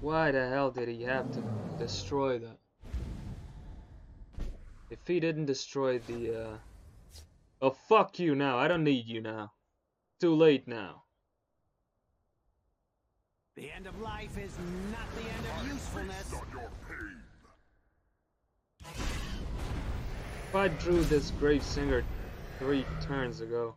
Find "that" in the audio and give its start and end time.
2.38-2.58